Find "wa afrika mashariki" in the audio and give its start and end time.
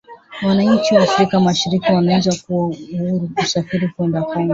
0.95-1.91